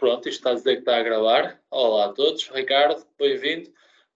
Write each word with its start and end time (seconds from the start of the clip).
Pronto, 0.00 0.26
isto 0.30 0.38
está 0.38 0.52
a 0.52 0.54
dizer 0.54 0.76
que 0.76 0.78
está 0.78 0.96
a 0.96 1.02
gravar. 1.02 1.60
Olá 1.70 2.06
a 2.06 2.12
todos, 2.14 2.48
Ricardo, 2.48 3.04
bem-vindo. 3.18 3.68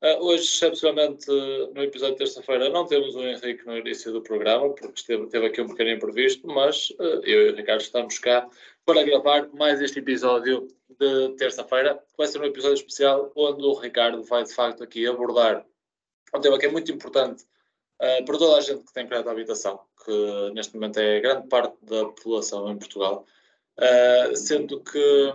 Uh, 0.02 0.16
hoje, 0.24 0.44
excepcionalmente, 0.44 1.26
no 1.30 1.82
episódio 1.82 2.14
de 2.14 2.20
terça-feira, 2.20 2.70
não 2.70 2.86
temos 2.86 3.14
o 3.14 3.20
Henrique 3.20 3.66
no 3.66 3.76
início 3.76 4.10
do 4.10 4.22
programa, 4.22 4.70
porque 4.70 4.98
esteve, 4.98 5.26
teve 5.26 5.44
aqui 5.44 5.60
um 5.60 5.68
pequeno 5.68 5.90
imprevisto, 5.90 6.46
mas 6.46 6.88
uh, 6.92 7.20
eu 7.22 7.48
e 7.48 7.52
o 7.52 7.54
Ricardo 7.54 7.82
estamos 7.82 8.18
cá 8.18 8.48
para 8.86 9.02
gravar 9.02 9.50
mais 9.52 9.82
este 9.82 9.98
episódio 9.98 10.68
de 10.98 11.34
terça-feira. 11.36 12.02
Vai 12.16 12.28
ser 12.28 12.40
um 12.40 12.46
episódio 12.46 12.76
especial 12.76 13.30
onde 13.36 13.62
o 13.62 13.74
Ricardo 13.74 14.22
vai, 14.22 14.42
de 14.42 14.54
facto, 14.54 14.82
aqui 14.82 15.06
abordar 15.06 15.66
um 16.34 16.40
tema 16.40 16.58
que 16.58 16.64
é 16.64 16.70
muito 16.70 16.90
importante 16.90 17.44
uh, 18.00 18.24
para 18.24 18.38
toda 18.38 18.56
a 18.56 18.60
gente 18.62 18.84
que 18.84 18.92
tem 18.94 19.06
crédito 19.06 19.28
à 19.28 19.32
habitação, 19.32 19.78
que 20.02 20.50
neste 20.54 20.72
momento 20.76 20.98
é 20.98 21.20
grande 21.20 21.46
parte 21.46 21.76
da 21.82 22.06
população 22.06 22.70
em 22.72 22.78
Portugal. 22.78 23.26
Uh, 23.76 24.36
sendo 24.36 24.80
que, 24.84 25.32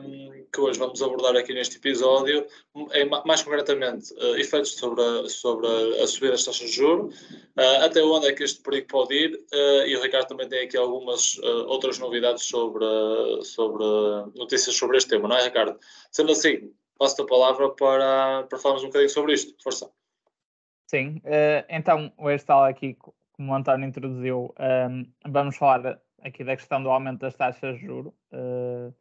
que, 0.53 0.61
hoje 0.61 0.79
vamos 0.79 1.01
abordar 1.01 1.35
aqui 1.35 1.53
neste 1.53 1.75
episódio, 1.75 2.47
é, 2.91 3.03
mais 3.03 3.43
concretamente, 3.43 4.13
uh, 4.13 4.37
efeitos 4.37 4.75
sobre 4.75 5.03
a, 5.03 5.27
sobre 5.27 5.67
a, 6.01 6.07
subida 6.07 6.31
das 6.31 6.45
taxas 6.45 6.69
de 6.69 6.77
juros, 6.77 7.13
uh, 7.57 7.83
até 7.83 8.01
onde 8.01 8.27
é 8.27 8.33
que 8.33 8.45
este 8.45 8.61
perigo 8.61 8.87
pode 8.87 9.13
ir, 9.13 9.45
e 9.85 9.97
o 9.97 10.01
Ricardo 10.01 10.29
também 10.29 10.47
tem 10.47 10.65
aqui 10.65 10.77
algumas 10.77 11.37
outras 11.67 11.99
novidades 11.99 12.45
sobre, 12.45 12.85
sobre 13.43 13.83
notícias 14.35 14.73
sobre 14.73 14.97
este 14.97 15.09
tema, 15.09 15.27
não 15.27 15.35
é, 15.35 15.43
Ricardo? 15.43 15.77
Sendo 16.09 16.31
assim, 16.31 16.73
passo-te 16.97 17.23
a 17.23 17.25
palavra 17.25 17.69
para, 17.71 18.43
para 18.43 18.57
falarmos 18.57 18.83
um 18.83 18.87
bocadinho 18.87 19.09
sobre 19.09 19.33
isto. 19.33 19.53
Força. 19.61 19.91
Sim, 20.87 21.21
então, 21.67 22.11
hoje 22.17 22.37
está 22.37 22.69
aqui, 22.69 22.97
como 23.33 23.51
o 23.51 23.55
António 23.55 23.87
introduziu, 23.87 24.55
vamos 25.27 25.57
falar 25.57 25.99
aqui 26.21 26.43
da 26.43 26.55
questão 26.55 26.81
do 26.81 26.89
aumento 26.89 27.19
das 27.19 27.35
taxas 27.35 27.77
de 27.77 27.85
juros. 27.85 28.13
Uh, 28.31 28.93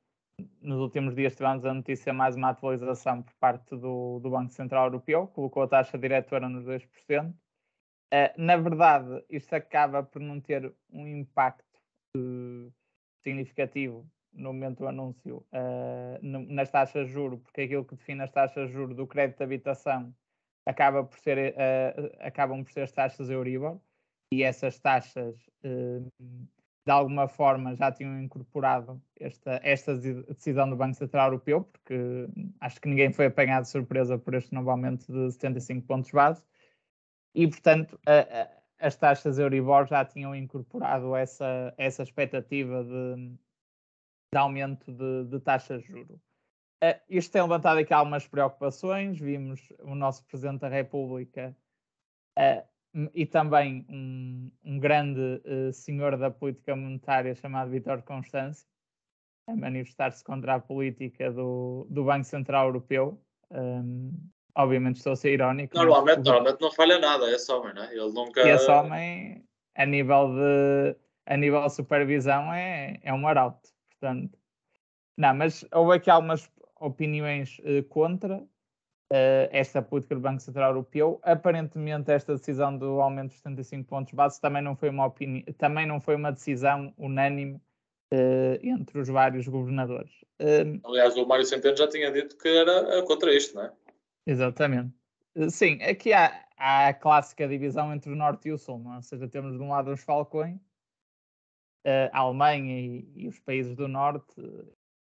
nos 0.61 0.79
últimos 0.79 1.15
dias 1.15 1.35
tivemos 1.35 1.65
a 1.65 1.75
notícia 1.75 2.13
mais 2.13 2.37
uma 2.37 2.51
atualização 2.51 3.23
por 3.23 3.35
parte 3.35 3.77
do, 3.77 4.21
do 4.21 4.31
Banco 4.31 4.53
Central 4.53 4.87
Europeu, 4.87 5.27
colocou 5.29 5.65
a 5.65 5.69
taxa 5.69 5.99
diretora 5.99 6.49
nos 6.49 6.65
2%. 6.65 7.31
Uh, 7.31 7.35
eh, 8.11 8.35
na 8.39 8.57
verdade, 8.57 9.25
isto 9.29 9.55
acaba 9.55 10.03
por 10.03 10.21
não 10.21 10.41
ter 10.41 10.73
um 10.91 11.07
impacto 11.07 11.65
uh, 12.17 12.73
significativo 13.23 14.09
no 14.33 14.53
momento 14.53 14.79
do 14.79 14.89
anúncio 14.89 15.45
no, 16.23 16.41
nas 16.47 16.71
taxas 16.71 17.09
de 17.09 17.13
juros, 17.13 17.41
porque 17.41 17.63
aquilo 17.63 17.85
que 17.85 17.97
define 17.97 18.23
as 18.23 18.31
taxas 18.31 18.69
de 18.69 18.75
juros 18.75 18.95
do 18.95 19.07
crédito 19.07 19.39
de 19.39 19.45
habitação 19.45 20.15
acaba 20.65 21.03
por 21.03 21.19
ser, 21.19 21.57
acabam 22.21 22.63
por 22.63 22.71
ser 22.71 22.83
as 22.83 22.93
taxas 22.93 23.31
Euribor, 23.31 23.81
e 24.31 24.45
essas 24.45 24.79
taxas 24.79 25.35
de 26.89 26.93
alguma 26.93 27.29
forma 27.29 27.77
já 27.77 27.93
tinham 27.93 28.19
incorporado 28.19 28.99
esta, 29.21 29.61
esta 29.63 29.95
decisão 29.95 30.71
do 30.71 30.75
Banco 30.75 30.95
Central 30.95 31.27
Europeu, 31.27 31.65
porque 31.65 32.27
acho 32.63 32.81
que 32.81 32.89
ninguém 32.89 33.13
foi 33.13 33.27
apanhado 33.27 33.65
de 33.65 33.69
surpresa 33.69 34.17
por 34.17 34.33
este 34.33 34.55
novo 34.55 34.71
aumento 34.71 35.05
de 35.13 35.31
75 35.33 35.87
pontos 35.87 36.11
base, 36.11 36.43
e 37.35 37.47
portanto 37.47 38.01
a, 38.07 38.21
a, 38.21 38.87
as 38.87 38.97
taxas 38.97 39.39
Euribor 39.39 39.87
já 39.87 40.03
tinham 40.03 40.35
incorporado 40.35 41.15
essa, 41.15 41.75
essa 41.77 42.03
expectativa 42.03 42.83
de, 42.83 43.35
de 44.33 44.39
aumento 44.39 44.91
de, 44.91 45.25
de 45.27 45.41
taxas 45.41 45.83
de 45.83 45.89
juros. 45.89 46.19
Uh, 46.83 46.99
isto 47.11 47.33
tem 47.33 47.43
levantado 47.43 47.81
aqui 47.81 47.93
algumas 47.93 48.27
preocupações, 48.27 49.21
vimos 49.21 49.61
o 49.81 49.95
nosso 49.95 50.25
Presidente 50.25 50.61
da 50.61 50.69
República 50.69 51.55
uh, 52.39 52.67
e 53.15 53.27
também 53.27 53.87
um, 53.89 54.51
um 54.65 54.79
grande 54.79 55.41
uh, 55.45 55.73
senhor 55.73 56.17
da 56.17 56.31
política 56.31 56.75
monetária 56.75 57.35
chamado 57.35 57.71
Vítor 57.71 58.03
Constâncio 58.03 58.67
a 59.47 59.57
manifestar-se 59.57 60.23
contra 60.23 60.55
a 60.55 60.61
política 60.61 61.31
do, 61.31 61.87
do 61.89 62.05
Banco 62.05 62.25
Central 62.25 62.67
Europeu. 62.67 63.21
Um, 63.51 64.13
obviamente 64.55 64.97
estou 64.97 65.13
a 65.13 65.17
ser 65.17 65.33
irónico. 65.33 65.75
Normalmente, 65.75 66.19
mas... 66.19 66.27
normalmente 66.27 66.61
não 66.61 66.73
falha 66.73 66.99
nada 66.99 67.31
esse 67.31 67.51
homem, 67.51 67.75
não 67.75 67.83
é? 67.83 67.93
Ele 67.93 68.13
nunca... 68.13 68.43
E 68.43 68.51
esse 68.51 68.71
homem, 68.71 69.45
a 69.75 69.87
nível 69.87 70.35
de, 70.35 70.97
a 71.27 71.37
nível 71.37 71.63
de 71.63 71.75
supervisão, 71.75 72.53
é, 72.53 72.99
é 73.03 73.13
um 73.13 73.27
arauto. 73.27 73.71
Portanto, 73.91 74.39
não, 75.17 75.35
mas 75.35 75.65
houve 75.73 75.97
aqui 75.97 76.11
algumas 76.11 76.51
opiniões 76.81 77.59
uh, 77.61 77.83
contra, 77.89 78.45
uh, 79.13 79.49
esta 79.51 79.83
política 79.83 80.15
do 80.15 80.21
Banco 80.21 80.41
Central 80.41 80.71
Europeu. 80.71 81.21
Aparentemente, 81.23 82.11
esta 82.11 82.35
decisão 82.35 82.77
do 82.77 83.01
aumento 83.01 83.29
dos 83.29 83.39
75 83.39 83.89
pontos 83.89 84.13
base 84.13 84.41
também 84.41 84.63
não 84.63 84.77
foi 84.77 84.91
uma 84.91 85.07
opinião, 85.07 85.45
também 85.57 85.87
não 85.87 86.01
foi 86.01 86.17
uma 86.17 86.33
decisão 86.33 86.93
unânime 86.97 87.61
uh, 88.13 88.59
entre 88.63 88.99
os 88.99 89.09
vários 89.09 89.47
governadores. 89.49 90.13
Uh, 90.41 90.81
Aliás, 90.85 91.17
o 91.17 91.27
Mário 91.27 91.45
Centeno 91.45 91.77
já 91.77 91.89
tinha 91.89 92.11
dito 92.11 92.37
que 92.37 92.49
era 92.49 93.03
contra 93.05 93.35
isto, 93.35 93.57
não 93.57 93.65
é? 93.65 93.73
Exatamente. 94.27 94.93
Sim, 95.51 95.81
aqui 95.83 96.13
há, 96.13 96.47
há, 96.57 96.89
a 96.89 96.95
clássica 96.95 97.47
divisão 97.47 97.95
entre 97.95 98.11
o 98.11 98.17
Norte 98.17 98.49
e 98.49 98.53
o 98.53 98.59
Sul, 98.59 98.79
não 98.79 98.95
é? 98.95 98.97
ou 98.97 99.03
seja, 99.03 99.29
temos 99.29 99.57
de 99.57 99.63
um 99.63 99.69
lado 99.69 99.93
os 99.93 100.03
falcões, 100.03 100.59
a 102.13 102.19
Alemanha 102.19 102.79
e, 102.79 103.09
e 103.15 103.29
os 103.29 103.39
países 103.39 103.77
do 103.77 103.87
Norte, 103.87 104.35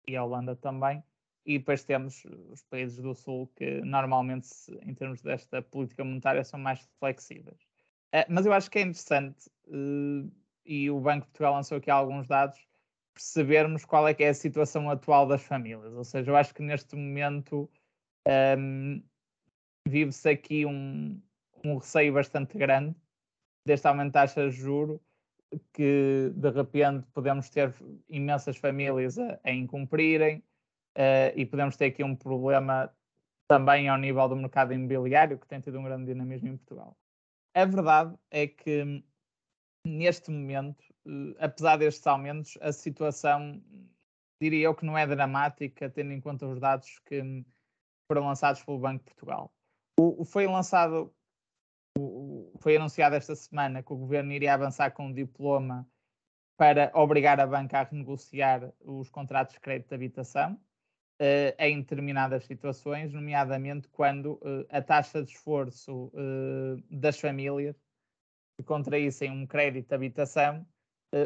e 0.07 0.17
a 0.17 0.23
Holanda 0.23 0.55
também, 0.55 1.03
e 1.45 1.57
depois 1.57 1.83
temos 1.83 2.23
os 2.49 2.63
países 2.63 2.97
do 2.97 3.13
Sul 3.13 3.51
que 3.55 3.81
normalmente, 3.81 4.47
em 4.81 4.93
termos 4.93 5.21
desta 5.21 5.61
política 5.61 6.03
monetária, 6.03 6.43
são 6.43 6.59
mais 6.59 6.87
flexíveis. 6.99 7.61
Uh, 8.13 8.25
mas 8.29 8.45
eu 8.45 8.53
acho 8.53 8.69
que 8.69 8.79
é 8.79 8.81
interessante, 8.81 9.49
uh, 9.67 10.31
e 10.65 10.89
o 10.89 10.99
Banco 10.99 11.25
de 11.25 11.31
Portugal 11.31 11.55
lançou 11.55 11.77
aqui 11.77 11.89
alguns 11.91 12.27
dados, 12.27 12.59
percebermos 13.13 13.85
qual 13.85 14.07
é 14.07 14.13
que 14.13 14.23
é 14.23 14.29
a 14.29 14.33
situação 14.33 14.89
atual 14.89 15.27
das 15.27 15.43
famílias. 15.43 15.93
Ou 15.93 16.03
seja, 16.03 16.31
eu 16.31 16.35
acho 16.35 16.53
que 16.53 16.63
neste 16.63 16.95
momento 16.95 17.69
um, 18.57 19.03
vive-se 19.87 20.29
aqui 20.29 20.65
um, 20.65 21.21
um 21.63 21.77
receio 21.77 22.13
bastante 22.13 22.57
grande 22.57 22.95
deste 23.65 23.87
aumento 23.87 24.07
de 24.07 24.13
taxas 24.13 24.53
de 24.53 24.61
juros, 24.61 24.99
que 25.73 26.31
de 26.35 26.49
repente 26.49 27.05
podemos 27.13 27.49
ter 27.49 27.73
imensas 28.09 28.57
famílias 28.57 29.19
a, 29.19 29.39
a 29.43 29.51
incumprirem, 29.51 30.43
uh, 30.97 31.33
e 31.35 31.45
podemos 31.45 31.75
ter 31.75 31.85
aqui 31.85 32.03
um 32.03 32.15
problema 32.15 32.93
também 33.47 33.89
ao 33.89 33.97
nível 33.97 34.27
do 34.27 34.35
mercado 34.35 34.73
imobiliário, 34.73 35.37
que 35.37 35.47
tem 35.47 35.59
tido 35.59 35.79
um 35.79 35.83
grande 35.83 36.05
dinamismo 36.05 36.49
em 36.49 36.57
Portugal. 36.57 36.97
A 37.55 37.65
verdade 37.65 38.17
é 38.31 38.47
que, 38.47 39.03
neste 39.85 40.31
momento, 40.31 40.81
uh, 41.05 41.35
apesar 41.39 41.77
destes 41.77 42.05
aumentos, 42.07 42.57
a 42.61 42.71
situação, 42.71 43.61
diria 44.41 44.65
eu 44.65 44.75
que 44.75 44.85
não 44.85 44.97
é 44.97 45.05
dramática, 45.05 45.89
tendo 45.89 46.11
em 46.11 46.21
conta 46.21 46.47
os 46.47 46.59
dados 46.59 46.99
que 46.99 47.45
foram 48.07 48.27
lançados 48.27 48.63
pelo 48.63 48.79
Banco 48.79 48.99
de 48.99 49.11
Portugal. 49.11 49.53
O, 49.99 50.21
o 50.21 50.25
foi 50.25 50.47
lançado, 50.47 51.13
o, 51.97 52.51
foi 52.59 52.75
anunciado 52.75 53.15
esta 53.15 53.35
semana 53.35 53.83
que 53.83 53.93
o 53.93 53.97
governo 53.97 54.31
iria 54.31 54.53
avançar 54.53 54.91
com 54.91 55.07
um 55.07 55.13
diploma 55.13 55.87
para 56.57 56.91
obrigar 56.93 57.39
a 57.39 57.47
banca 57.47 57.79
a 57.79 57.83
renegociar 57.83 58.71
os 58.79 59.09
contratos 59.09 59.55
de 59.55 59.59
crédito 59.59 59.89
de 59.89 59.95
habitação 59.95 60.59
uh, 61.23 61.55
em 61.57 61.79
determinadas 61.79 62.45
situações, 62.45 63.13
nomeadamente 63.13 63.87
quando 63.87 64.33
uh, 64.33 64.65
a 64.69 64.81
taxa 64.81 65.23
de 65.23 65.31
esforço 65.31 66.11
uh, 66.13 66.83
das 66.91 67.17
famílias 67.19 67.75
que 68.57 68.63
contraíssem 68.63 69.31
um 69.31 69.47
crédito 69.47 69.87
de 69.87 69.95
habitação 69.95 70.65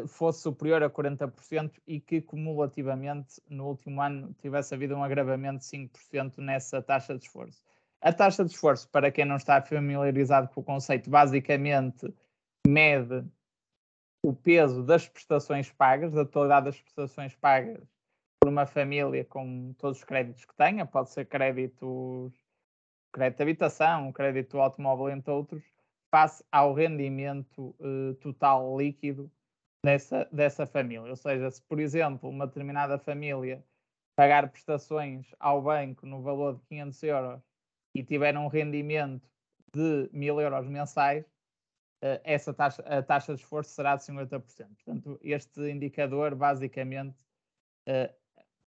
fosse 0.06 0.42
superior 0.42 0.82
a 0.82 0.90
40% 0.90 1.72
e 1.86 1.98
que 1.98 2.20
cumulativamente 2.20 3.40
no 3.48 3.68
último 3.68 4.02
ano 4.02 4.34
tivesse 4.34 4.74
havido 4.74 4.94
um 4.94 5.02
agravamento 5.02 5.60
de 5.60 5.64
5% 5.64 6.36
nessa 6.42 6.82
taxa 6.82 7.16
de 7.16 7.24
esforço. 7.24 7.62
A 8.02 8.12
taxa 8.12 8.44
de 8.44 8.50
esforço, 8.50 8.86
para 8.90 9.10
quem 9.10 9.24
não 9.24 9.36
está 9.36 9.62
familiarizado 9.62 10.48
com 10.48 10.60
o 10.60 10.64
conceito, 10.64 11.08
basicamente 11.08 12.06
mede 12.66 13.24
o 14.22 14.34
peso 14.34 14.82
das 14.82 15.08
prestações 15.08 15.72
pagas, 15.72 16.12
da 16.12 16.22
totalidade 16.22 16.66
das 16.66 16.78
prestações 16.78 17.34
pagas 17.34 17.88
por 18.40 18.48
uma 18.48 18.66
família 18.66 19.24
com 19.24 19.74
todos 19.78 19.98
os 19.98 20.04
créditos 20.04 20.44
que 20.44 20.54
tenha, 20.56 20.86
pode 20.86 21.10
ser 21.10 21.26
créditos, 21.26 22.32
crédito 23.12 23.36
de 23.38 23.42
habitação, 23.42 24.12
crédito 24.12 24.58
automóvel, 24.60 25.10
entre 25.10 25.30
outros, 25.30 25.62
face 26.10 26.44
ao 26.50 26.72
rendimento 26.72 27.74
uh, 27.80 28.14
total 28.20 28.78
líquido 28.78 29.30
dessa, 29.84 30.28
dessa 30.32 30.66
família. 30.66 31.10
Ou 31.10 31.16
seja, 31.16 31.50
se, 31.50 31.62
por 31.62 31.80
exemplo, 31.80 32.28
uma 32.28 32.46
determinada 32.46 32.98
família 32.98 33.64
pagar 34.16 34.50
prestações 34.50 35.26
ao 35.38 35.62
banco 35.62 36.06
no 36.06 36.22
valor 36.22 36.56
de 36.56 36.62
500 36.66 37.02
euros 37.04 37.42
e 37.94 38.02
tiver 38.02 38.36
um 38.36 38.48
rendimento 38.48 39.28
de 39.74 40.08
1000 40.12 40.40
euros 40.40 40.66
mensais, 40.66 41.24
uh, 42.02 42.20
essa 42.24 42.54
taxa, 42.54 42.82
a 42.82 43.02
taxa 43.02 43.34
de 43.34 43.42
esforço 43.42 43.70
será 43.70 43.96
de 43.96 44.02
50%. 44.04 44.42
Portanto, 44.42 45.18
este 45.22 45.70
indicador 45.70 46.34
basicamente 46.34 47.18
uh, 47.88 48.12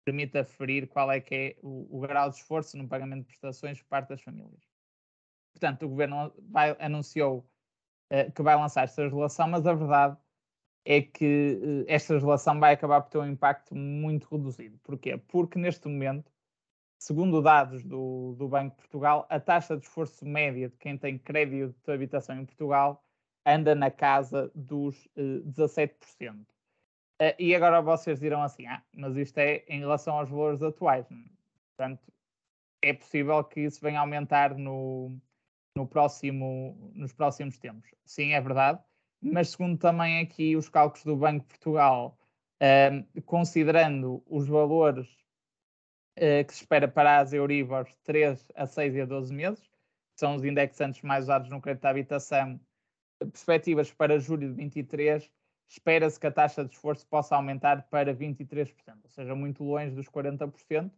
permite 0.06 0.38
aferir 0.38 0.86
qual 0.86 1.10
é 1.10 1.20
que 1.20 1.34
é 1.34 1.56
o, 1.62 1.98
o, 1.98 2.00
grau 2.00 2.30
de 2.30 2.36
esforço 2.36 2.78
no 2.78 2.86
pagamento 2.86 3.22
de 3.22 3.26
prestações 3.26 3.82
por 3.82 3.88
parte 3.88 4.10
das 4.10 4.22
famílias. 4.22 4.62
Portanto, 5.52 5.84
o 5.84 5.88
governo 5.88 6.32
vai, 6.48 6.76
anunciou 6.78 7.44
uh, 8.12 8.32
que 8.32 8.40
vai 8.40 8.54
lançar 8.54 8.84
esta 8.84 9.02
legislação, 9.02 9.48
mas 9.48 9.66
a 9.66 9.74
verdade 9.74 10.16
é 10.84 11.02
que 11.02 11.58
uh, 11.60 11.84
esta 11.88 12.14
legislação 12.14 12.60
vai 12.60 12.74
acabar 12.74 13.02
por 13.02 13.10
ter 13.10 13.18
um 13.18 13.26
impacto 13.26 13.74
muito 13.74 14.28
reduzido. 14.30 14.78
Porquê? 14.84 15.16
Porque 15.16 15.58
neste 15.58 15.88
momento 15.88 16.30
segundo 16.98 17.42
dados 17.42 17.82
do, 17.82 18.36
do 18.38 18.48
Banco 18.48 18.76
de 18.76 18.82
Portugal, 18.82 19.26
a 19.28 19.40
taxa 19.40 19.76
de 19.76 19.84
esforço 19.84 20.24
média 20.24 20.68
de 20.68 20.76
quem 20.76 20.96
tem 20.96 21.18
crédito 21.18 21.74
de 21.84 21.92
habitação 21.92 22.38
em 22.38 22.46
Portugal 22.46 23.04
anda 23.44 23.74
na 23.74 23.90
casa 23.90 24.52
dos 24.54 25.04
uh, 25.16 25.42
17%. 25.46 26.55
Uh, 27.20 27.32
e 27.38 27.54
agora 27.54 27.80
vocês 27.80 28.20
dirão 28.20 28.42
assim, 28.42 28.66
ah, 28.66 28.82
mas 28.94 29.16
isto 29.16 29.38
é 29.38 29.64
em 29.68 29.80
relação 29.80 30.18
aos 30.18 30.28
valores 30.28 30.62
atuais. 30.62 31.06
Portanto, 31.76 32.12
é 32.82 32.92
possível 32.92 33.42
que 33.44 33.60
isso 33.60 33.80
venha 33.80 33.98
a 33.98 34.02
aumentar 34.02 34.54
no, 34.54 35.16
no 35.76 35.86
próximo, 35.86 36.92
nos 36.94 37.12
próximos 37.12 37.58
tempos. 37.58 37.88
Sim, 38.04 38.32
é 38.32 38.40
verdade. 38.40 38.80
Mas 39.20 39.50
segundo 39.50 39.78
também 39.78 40.20
aqui 40.20 40.56
os 40.56 40.68
cálculos 40.68 41.04
do 41.04 41.16
Banco 41.16 41.40
de 41.40 41.48
Portugal, 41.48 42.18
uh, 42.62 43.22
considerando 43.22 44.22
os 44.26 44.46
valores 44.46 45.08
uh, 46.18 46.44
que 46.46 46.54
se 46.54 46.60
espera 46.62 46.86
para 46.86 47.18
as 47.18 47.32
Euribor 47.32 47.86
3 48.04 48.46
a 48.54 48.66
6 48.66 48.94
e 48.94 49.00
a 49.00 49.06
12 49.06 49.32
meses, 49.32 49.60
que 49.60 50.20
são 50.20 50.34
os 50.36 50.44
indexantes 50.44 51.02
mais 51.02 51.24
usados 51.24 51.50
no 51.50 51.60
crédito 51.60 51.86
à 51.86 51.90
habitação, 51.90 52.60
perspectivas 53.18 53.90
para 53.92 54.18
julho 54.18 54.48
de 54.48 54.54
23, 54.54 55.30
espera-se 55.68 56.18
que 56.18 56.26
a 56.26 56.32
taxa 56.32 56.64
de 56.64 56.72
esforço 56.72 57.06
possa 57.08 57.34
aumentar 57.34 57.88
para 57.88 58.14
23%, 58.14 58.72
ou 59.02 59.10
seja, 59.10 59.34
muito 59.34 59.64
longe 59.64 59.94
dos 59.94 60.06
40%. 60.08 60.86
Uh, 60.86 60.92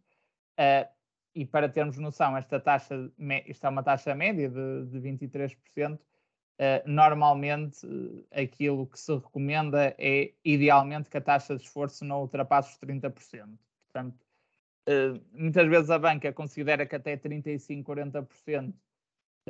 eh, 0.57 0.89
e 1.35 1.45
para 1.45 1.69
termos 1.69 1.97
noção, 1.97 2.35
esta 2.35 2.59
taxa, 2.59 3.11
isto 3.45 3.65
é 3.65 3.69
uma 3.69 3.83
taxa 3.83 4.13
média 4.15 4.49
de, 4.49 4.85
de 4.87 4.99
23%, 4.99 5.95
uh, 5.95 5.99
normalmente 6.85 7.85
uh, 7.85 8.25
aquilo 8.31 8.87
que 8.87 8.99
se 8.99 9.13
recomenda 9.13 9.95
é, 9.97 10.33
idealmente, 10.43 11.09
que 11.09 11.17
a 11.17 11.21
taxa 11.21 11.55
de 11.55 11.63
esforço 11.63 12.03
não 12.03 12.21
ultrapasse 12.21 12.73
os 12.73 12.79
30%. 12.79 13.57
Portanto, 13.91 14.19
muitas 15.31 15.67
vezes 15.67 15.89
a 15.89 15.99
banca 15.99 16.33
considera 16.33 16.85
que 16.85 16.95
até 16.95 17.15
35%, 17.15 17.83
40% 17.83 18.69
eh, 18.69 18.73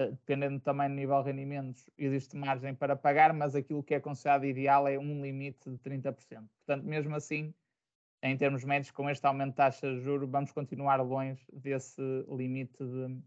dependendo 0.08 0.60
também 0.60 0.88
do 0.88 0.96
nível 0.96 1.22
de 1.22 1.32
rendimentos, 1.32 1.90
existe 1.98 2.36
margem 2.36 2.74
para 2.74 2.96
pagar, 2.96 3.34
mas 3.34 3.56
aquilo 3.56 3.84
que 3.84 3.94
é 3.94 4.00
considerado 4.00 4.46
ideal 4.46 4.88
é 4.88 4.98
um 4.98 5.22
limite 5.22 5.70
de 5.70 5.78
30%. 5.78 6.16
Portanto, 6.16 6.86
mesmo 6.86 7.16
assim, 7.16 7.54
em 8.24 8.38
termos 8.38 8.64
médios, 8.64 8.92
com 8.92 9.10
este 9.10 9.26
aumento 9.26 9.52
de 9.52 9.56
taxa 9.56 9.94
de 9.94 10.02
juros, 10.02 10.30
vamos 10.30 10.52
continuar 10.52 11.02
longe 11.02 11.46
desse 11.52 12.02
limite 12.30 12.78
de, 12.84 13.22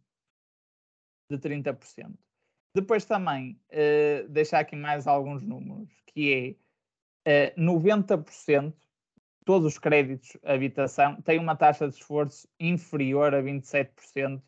de 1.31 1.39
30%. 1.39 2.15
Depois 2.75 3.05
também, 3.05 3.61
uh, 3.71 4.29
deixar 4.29 4.61
aqui 4.61 4.77
mais 4.77 5.07
alguns 5.07 5.43
números, 5.43 5.91
que 6.07 6.57
é 7.27 7.51
uh, 7.53 7.55
eh, 7.55 7.55
90% 7.57 8.75
todos 9.45 9.67
os 9.67 9.79
créditos 9.79 10.37
habitação 10.45 11.21
têm 11.23 11.39
uma 11.39 11.57
taxa 11.57 11.89
de 11.89 11.97
esforço 11.97 12.49
inferior 12.59 13.35
a 13.35 13.43
27% 13.43 14.43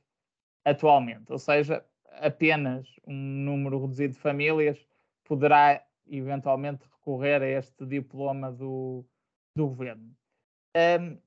atualmente. 0.65 1.31
Ou 1.31 1.38
seja, 1.38 1.85
apenas 2.21 2.87
um 3.07 3.15
número 3.15 3.81
reduzido 3.81 4.15
de 4.15 4.21
famílias 4.21 4.79
poderá 5.25 5.85
eventualmente 6.07 6.85
recorrer 6.85 7.43
a 7.43 7.47
este 7.47 7.85
diploma 7.87 8.53
do, 8.53 9.05
do 9.57 9.67
governo. 9.69 10.15
Um, 10.77 11.19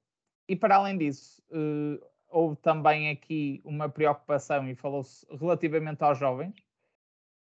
e 0.48 0.56
para 0.56 0.76
além 0.76 0.98
disso, 0.98 1.42
uh, 1.52 2.04
houve 2.30 2.56
também 2.58 3.10
aqui 3.10 3.62
uma 3.64 3.90
preocupação 3.90 4.68
e 4.68 4.76
falou-se 4.76 5.26
relativamente 5.36 6.04
aos 6.04 6.18
jovens, 6.18 6.56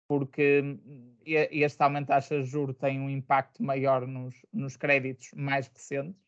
porque 0.07 0.61
hum, 0.61 1.15
este 1.25 1.81
aumento 1.83 2.07
da 2.07 2.15
taxa 2.15 2.39
de 2.39 2.45
juros 2.45 2.77
tem 2.77 2.99
um 2.99 3.09
impacto 3.09 3.61
maior 3.61 4.07
nos, 4.07 4.45
nos 4.53 4.77
créditos 4.77 5.31
mais 5.33 5.67
recentes, 5.67 6.21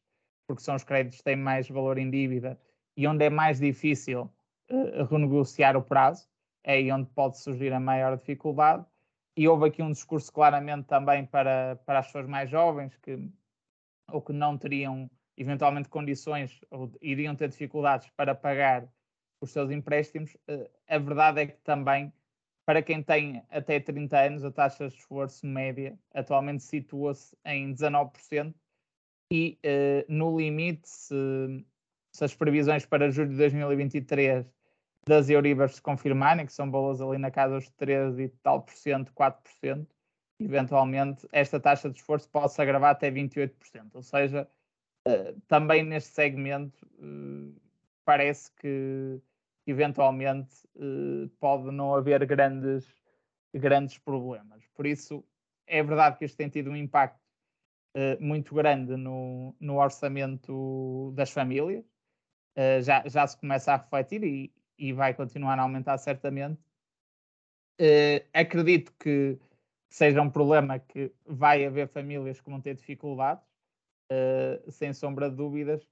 porque 0.48 0.62
são 0.62 0.76
os 0.76 0.84
créditos 0.84 1.20
que 1.20 1.24
têm 1.24 1.36
mais 1.36 1.70
valor 1.70 1.98
em 1.98 2.10
dívida 2.10 2.60
e 2.98 3.08
onde 3.08 3.26
é 3.26 3.30
mais 3.30 3.60
difícil 3.60 4.30
uh, 4.70 5.04
renegociar 5.10 5.78
o 5.78 5.82
prazo 5.82 6.28
é 6.70 6.74
aí 6.74 6.92
onde 6.92 7.10
pode 7.10 7.40
surgir 7.40 7.74
a 7.74 7.80
maior 7.80 8.16
dificuldade. 8.16 8.86
E 9.36 9.48
houve 9.48 9.68
aqui 9.68 9.82
um 9.82 9.92
discurso 9.92 10.32
claramente 10.32 10.86
também 10.86 11.26
para, 11.26 11.78
para 11.86 12.00
as 12.00 12.08
pessoas 12.08 12.28
mais 12.28 12.50
jovens 12.50 12.96
que 12.98 13.18
ou 14.12 14.22
que 14.22 14.34
não 14.34 14.58
teriam 14.58 15.10
eventualmente 15.38 15.88
condições 15.90 16.60
ou 16.70 16.92
iriam 17.02 17.36
ter 17.36 17.50
dificuldades 17.50 18.10
para 18.16 18.36
pagar 18.36 18.88
os 19.42 19.52
seus 19.52 19.72
empréstimos. 19.72 20.36
Eh, 20.48 20.70
a 20.88 20.98
verdade 20.98 21.42
é 21.42 21.48
que 21.48 21.58
também 21.64 22.12
para 22.66 22.84
quem 22.84 23.02
tem 23.02 23.44
até 23.50 23.80
30 23.80 24.20
anos, 24.20 24.46
a 24.46 24.52
taxa 24.52 24.88
de 24.88 24.96
esforço 24.96 25.46
média 25.48 25.98
atualmente 26.14 26.62
situa-se 26.62 27.36
em 27.44 27.74
19% 27.74 28.54
e 29.32 29.58
uh, 29.66 30.06
no 30.08 30.38
limite, 30.38 30.88
se, 30.88 31.66
se, 32.14 32.24
as 32.24 32.36
previsões 32.36 32.86
para 32.86 33.10
julho 33.10 33.30
de 33.30 33.38
2023 33.38 34.46
das 35.08 35.30
Euribors 35.30 35.76
se 35.76 35.82
confirmarem, 35.82 36.46
que 36.46 36.54
são 36.54 36.70
boas 36.70 37.02
ali 37.02 37.18
na 37.18 37.32
casa 37.32 37.56
dos 37.56 37.70
13 37.72 38.24
e 38.24 38.30
tal 38.30 38.62
por 38.62 38.74
cento, 38.74 39.12
4%, 39.14 39.88
eventualmente 40.40 41.28
esta 41.32 41.60
taxa 41.60 41.90
de 41.90 41.98
esforço 41.98 42.30
pode 42.30 42.54
se 42.54 42.62
agravar 42.62 42.92
até 42.92 43.12
28%. 43.12 43.90
Ou 43.94 44.02
seja, 44.02 44.48
uh, 45.08 45.42
também 45.48 45.84
neste 45.84 46.12
segmento 46.12 46.86
uh, 47.00 47.56
parece 48.06 48.52
que 48.56 49.22
eventualmente 49.68 50.56
uh, 50.76 51.30
pode 51.40 51.72
não 51.72 51.94
haver 51.94 52.26
grandes, 52.26 52.88
grandes 53.54 53.98
problemas. 53.98 54.66
Por 54.74 54.86
isso, 54.86 55.24
é 55.68 55.84
verdade 55.84 56.18
que 56.18 56.26
isto 56.26 56.38
tem 56.38 56.50
tido 56.50 56.70
um 56.70 56.76
impacto 56.76 57.20
muito 58.20 58.54
grande 58.54 58.96
no, 58.96 59.56
no 59.60 59.78
orçamento 59.78 61.12
das 61.16 61.32
famílias. 61.32 61.84
já, 62.84 63.04
já 63.08 63.26
se 63.26 63.36
começa 63.36 63.74
a 63.74 63.78
refletir 63.78 64.24
e, 64.24 64.54
e 64.80 64.94
vai 64.94 65.14
continuar 65.14 65.60
a 65.60 65.64
aumentar 65.64 65.98
certamente. 65.98 66.60
Uh, 67.80 68.26
acredito 68.34 68.94
que 69.00 69.38
seja 69.90 70.22
um 70.22 70.30
problema 70.30 70.80
que 70.80 71.12
vai 71.26 71.66
haver 71.66 71.88
famílias 71.88 72.40
que 72.40 72.50
vão 72.50 72.62
ter 72.62 72.76
dificuldades, 72.76 73.46
uh, 74.12 74.72
sem 74.72 74.94
sombra 74.94 75.30
de 75.30 75.36
dúvidas, 75.36 75.88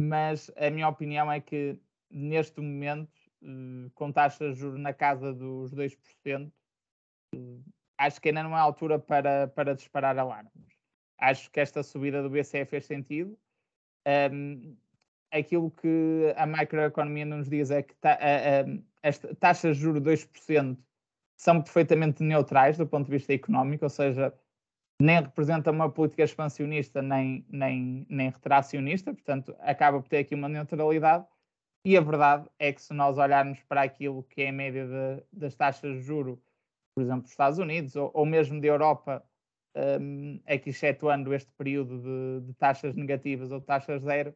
mas 0.00 0.50
a 0.56 0.70
minha 0.70 0.88
opinião 0.88 1.30
é 1.30 1.40
que 1.40 1.78
neste 2.10 2.60
momento, 2.60 3.16
uh, 3.42 3.90
com 3.94 4.12
taxas 4.12 4.54
de 4.54 4.60
juros 4.60 4.78
na 4.78 4.92
casa 4.92 5.32
dos 5.32 5.72
2%, 5.72 6.52
acho 7.98 8.20
que 8.20 8.28
ainda 8.28 8.42
não 8.42 8.56
é 8.56 8.60
altura 8.60 8.98
para, 8.98 9.48
para 9.48 9.74
disparar 9.74 10.18
alarmes. 10.18 10.52
Acho 11.18 11.50
que 11.50 11.60
esta 11.60 11.82
subida 11.82 12.22
do 12.22 12.30
BCE 12.30 12.64
fez 12.66 12.84
sentido. 12.84 13.38
Um, 14.06 14.76
aquilo 15.30 15.70
que 15.70 16.34
a 16.36 16.46
macroeconomia 16.46 17.24
nos 17.24 17.48
diz 17.48 17.70
é 17.70 17.82
que 17.82 17.94
ta, 17.96 18.18
as 19.02 19.18
taxas 19.38 19.76
de 19.76 19.82
juros 19.82 20.02
2% 20.02 20.76
são 21.36 21.62
perfeitamente 21.62 22.22
neutrais 22.22 22.78
do 22.78 22.86
ponto 22.86 23.06
de 23.06 23.12
vista 23.12 23.32
económico, 23.32 23.84
ou 23.84 23.90
seja, 23.90 24.32
nem 25.00 25.20
representa 25.20 25.70
uma 25.70 25.90
política 25.90 26.24
expansionista 26.24 27.02
nem, 27.02 27.44
nem, 27.48 28.06
nem 28.08 28.30
retracionista, 28.30 29.12
portanto, 29.12 29.54
acaba 29.60 30.00
por 30.00 30.08
ter 30.08 30.18
aqui 30.18 30.34
uma 30.34 30.48
neutralidade. 30.48 31.26
E 31.84 31.96
a 31.96 32.00
verdade 32.00 32.48
é 32.58 32.72
que 32.72 32.82
se 32.82 32.92
nós 32.92 33.16
olharmos 33.16 33.62
para 33.62 33.82
aquilo 33.82 34.24
que 34.24 34.42
é 34.42 34.48
a 34.48 34.52
média 34.52 34.86
de, 34.86 35.22
das 35.32 35.54
taxas 35.54 35.96
de 35.96 36.02
juro, 36.02 36.42
por 36.94 37.02
exemplo, 37.02 37.22
dos 37.22 37.30
Estados 37.30 37.58
Unidos 37.58 37.94
ou, 37.94 38.10
ou 38.12 38.26
mesmo 38.26 38.60
da 38.60 38.66
Europa, 38.66 39.22
um, 40.00 40.40
aqui 40.46 40.70
excetuando 40.70 41.32
este 41.34 41.52
período 41.52 42.00
de, 42.00 42.46
de 42.46 42.54
taxas 42.54 42.96
negativas 42.96 43.52
ou 43.52 43.60
taxas 43.60 44.02
zero, 44.02 44.34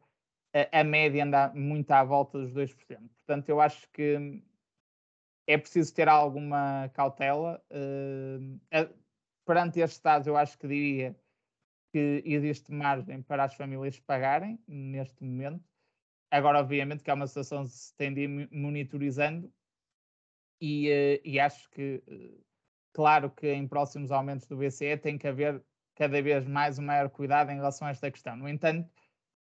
a, 0.52 0.84
média 0.84 1.24
anda 1.24 1.52
muito 1.54 1.90
à 1.92 2.02
volta 2.02 2.38
dos 2.38 2.52
2%. 2.52 2.74
Portanto, 3.26 3.48
eu 3.48 3.60
acho 3.60 3.88
que 3.90 4.42
é 5.46 5.58
preciso 5.58 5.94
ter 5.94 6.08
alguma 6.08 6.88
cautela. 6.94 7.62
Uh, 7.70 8.58
perante 9.44 9.80
estes 9.80 10.00
dados, 10.00 10.26
eu 10.26 10.36
acho 10.36 10.58
que 10.58 10.68
diria 10.68 11.16
que 11.92 12.22
existe 12.24 12.72
margem 12.72 13.22
para 13.22 13.44
as 13.44 13.54
famílias 13.54 13.98
pagarem 13.98 14.62
neste 14.66 15.24
momento. 15.24 15.64
Agora, 16.30 16.60
obviamente, 16.60 17.02
que 17.02 17.10
é 17.10 17.14
uma 17.14 17.26
situação 17.26 17.64
que 17.64 17.70
se 17.70 17.94
tem 17.96 18.14
de 18.14 18.20
ir 18.20 18.48
monitorizando 18.52 19.52
e, 20.60 20.88
uh, 20.88 21.20
e 21.24 21.40
acho 21.40 21.68
que, 21.70 22.02
uh, 22.06 22.44
claro 22.92 23.30
que 23.30 23.52
em 23.52 23.66
próximos 23.66 24.12
aumentos 24.12 24.46
do 24.46 24.56
BCE 24.56 24.96
tem 24.98 25.18
que 25.18 25.26
haver 25.26 25.62
cada 25.96 26.22
vez 26.22 26.46
mais 26.46 26.78
um 26.78 26.82
maior 26.82 27.10
cuidado 27.10 27.50
em 27.50 27.56
relação 27.56 27.88
a 27.88 27.90
esta 27.90 28.10
questão. 28.10 28.36
No 28.36 28.48
entanto, 28.48 28.88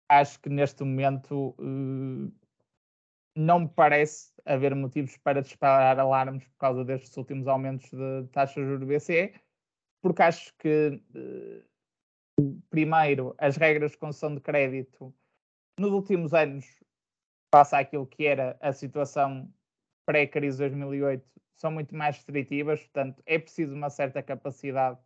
acho 0.09 0.39
que 0.39 0.49
neste 0.49 0.83
momento 0.83 1.55
uh, 1.59 2.31
não 3.35 3.59
me 3.61 3.69
parece 3.69 4.33
haver 4.45 4.75
motivos 4.75 5.17
para 5.17 5.41
disparar 5.41 5.99
alarmes 5.99 6.45
por 6.45 6.57
causa 6.57 6.85
destes 6.85 7.15
últimos 7.17 7.47
aumentos 7.47 7.89
de 7.89 8.27
taxas 8.31 8.55
de 8.55 8.63
juros 8.63 8.79
do 8.79 8.85
BCE, 8.85 9.33
porque 10.01 10.21
acho 10.21 10.53
que, 10.57 11.01
uh, 12.39 12.61
primeiro, 12.69 13.35
as 13.37 13.57
regras 13.57 13.91
de 13.91 13.97
concessão 13.97 14.35
de 14.35 14.41
crédito 14.41 15.13
nos 15.79 15.91
últimos 15.91 16.33
anos, 16.33 16.65
face 17.53 17.75
àquilo 17.75 18.07
que 18.07 18.25
era 18.25 18.57
a 18.61 18.71
situação 18.71 19.51
pré-crise 20.05 20.57
de 20.57 20.69
2008, 20.69 21.25
são 21.55 21.71
muito 21.71 21.95
mais 21.95 22.17
restritivas, 22.17 22.81
portanto, 22.81 23.21
é 23.25 23.39
preciso 23.39 23.73
uma 23.73 23.89
certa 23.89 24.21
capacidade 24.21 24.99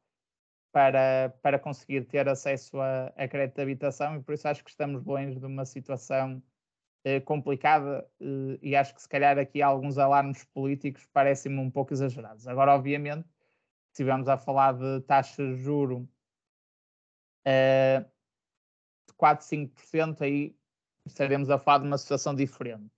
para, 0.71 1.33
para 1.41 1.59
conseguir 1.59 2.05
ter 2.05 2.27
acesso 2.27 2.79
a, 2.79 3.07
a 3.15 3.27
crédito 3.27 3.55
de 3.55 3.61
habitação 3.61 4.15
e 4.15 4.21
por 4.21 4.33
isso 4.33 4.47
acho 4.47 4.63
que 4.63 4.69
estamos 4.69 5.03
longe 5.03 5.39
de 5.39 5.45
uma 5.45 5.65
situação 5.65 6.41
uh, 7.05 7.21
complicada 7.25 8.07
uh, 8.21 8.59
e 8.61 8.75
acho 8.75 8.93
que 8.93 9.01
se 9.01 9.09
calhar 9.09 9.37
aqui 9.37 9.61
alguns 9.61 9.97
alarmes 9.97 10.43
políticos 10.45 11.07
parecem-me 11.11 11.59
um 11.59 11.71
pouco 11.71 11.93
exagerados. 11.93 12.47
Agora, 12.47 12.73
obviamente, 12.73 13.27
se 13.27 13.93
estivermos 13.93 14.27
a 14.27 14.37
falar 14.37 14.73
de 14.73 15.01
taxas 15.01 15.57
de 15.57 15.63
juro 15.63 16.07
uh, 17.47 18.05
de 19.07 19.13
4, 19.17 19.45
5%, 19.45 20.21
aí 20.21 20.55
estaremos 21.05 21.49
a 21.49 21.57
falar 21.57 21.79
de 21.79 21.87
uma 21.87 21.97
situação 21.97 22.35
diferente. 22.35 22.91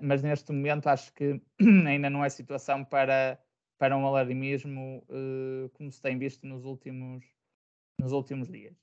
mas 0.00 0.22
neste 0.22 0.52
momento 0.52 0.88
acho 0.88 1.12
que 1.14 1.40
ainda 1.86 2.10
não 2.10 2.24
é 2.24 2.28
situação 2.28 2.84
para, 2.84 3.38
para 3.82 3.96
um 3.96 4.06
alarmismo 4.06 5.04
como 5.72 5.90
se 5.90 6.00
tem 6.00 6.16
visto 6.16 6.46
nos 6.46 6.64
últimos, 6.64 7.24
nos 8.00 8.12
últimos 8.12 8.48
dias. 8.48 8.76